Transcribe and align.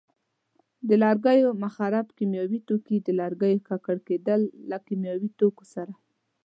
د 0.87 0.89
لرګیو 1.03 1.49
مخرب 1.63 2.07
کیمیاوي 2.17 2.59
توکي: 2.67 2.97
د 3.01 3.09
لرګیو 3.19 3.63
ککړ 3.67 3.97
کېدل 4.07 4.39
له 4.69 4.77
کیمیاوي 4.87 5.29
توکو 5.39 5.65
سره. 5.73 5.93